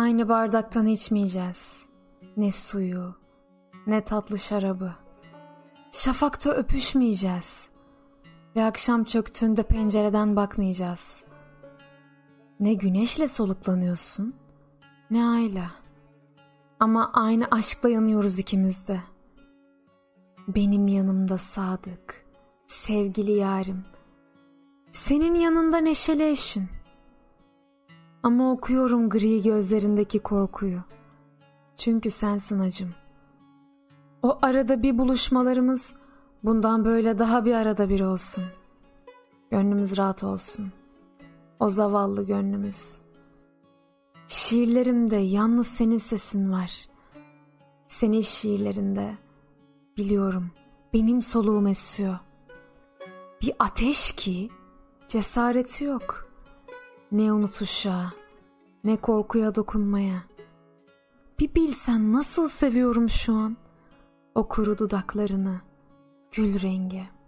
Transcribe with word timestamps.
Aynı 0.00 0.28
bardaktan 0.28 0.86
içmeyeceğiz. 0.86 1.88
Ne 2.36 2.52
suyu, 2.52 3.14
ne 3.86 4.04
tatlı 4.04 4.38
şarabı. 4.38 4.94
Şafakta 5.92 6.50
öpüşmeyeceğiz. 6.50 7.70
Ve 8.56 8.64
akşam 8.64 9.04
çöktüğünde 9.04 9.62
pencereden 9.62 10.36
bakmayacağız. 10.36 11.24
Ne 12.60 12.74
güneşle 12.74 13.28
soluklanıyorsun, 13.28 14.34
ne 15.10 15.24
ayla. 15.24 15.70
Ama 16.78 17.10
aynı 17.12 17.46
aşkla 17.50 17.88
yanıyoruz 17.88 18.38
ikimiz 18.38 18.88
de. 18.88 19.00
Benim 20.48 20.88
yanımda 20.88 21.38
sadık, 21.38 22.26
sevgili 22.66 23.32
yarim. 23.32 23.84
Senin 24.92 25.34
yanında 25.34 25.78
neşeli 25.78 26.30
eşin. 26.30 26.79
Ama 28.22 28.52
okuyorum 28.52 29.08
gri 29.08 29.42
gözlerindeki 29.42 30.18
korkuyu. 30.18 30.80
Çünkü 31.76 32.10
sensin 32.10 32.58
acım. 32.58 32.90
O 34.22 34.38
arada 34.42 34.82
bir 34.82 34.98
buluşmalarımız 34.98 35.94
bundan 36.44 36.84
böyle 36.84 37.18
daha 37.18 37.44
bir 37.44 37.54
arada 37.54 37.88
bir 37.88 38.00
olsun. 38.00 38.44
Gönlümüz 39.50 39.96
rahat 39.96 40.24
olsun. 40.24 40.72
O 41.60 41.68
zavallı 41.68 42.26
gönlümüz. 42.26 43.02
Şiirlerimde 44.28 45.16
yalnız 45.16 45.66
senin 45.66 45.98
sesin 45.98 46.52
var. 46.52 46.86
Senin 47.88 48.20
şiirlerinde 48.20 49.14
biliyorum 49.96 50.50
benim 50.92 51.22
soluğum 51.22 51.68
esiyor. 51.68 52.18
Bir 53.42 53.52
ateş 53.58 54.12
ki 54.12 54.50
cesareti 55.08 55.84
yok. 55.84 56.29
Ne 57.12 57.32
unutuşa, 57.32 58.12
ne 58.84 58.96
korkuya 58.96 59.54
dokunmaya. 59.54 60.22
Bir 61.38 61.54
bilsen 61.54 62.12
nasıl 62.12 62.48
seviyorum 62.48 63.10
şu 63.10 63.34
an 63.34 63.56
o 64.34 64.48
kuru 64.48 64.78
dudaklarını, 64.78 65.60
gül 66.32 66.62
rengi.'' 66.62 67.19